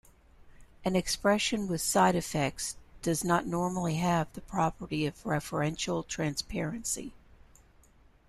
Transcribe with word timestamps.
An 0.83 0.95
expression 0.95 1.67
with 1.67 1.79
side 1.79 2.15
effects 2.15 2.75
does 3.03 3.23
not 3.23 3.45
normally 3.45 3.97
have 3.97 4.33
the 4.33 4.41
property 4.41 5.05
of 5.05 5.21
referential 5.21 6.07
transparency. 6.07 7.13